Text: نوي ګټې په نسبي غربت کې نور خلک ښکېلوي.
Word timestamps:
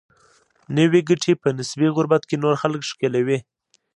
نوي 0.77 1.01
ګټې 1.09 1.33
په 1.41 1.47
نسبي 1.57 1.87
غربت 1.95 2.23
کې 2.29 2.35
نور 2.43 2.55
خلک 2.61 2.81
ښکېلوي. 2.89 3.39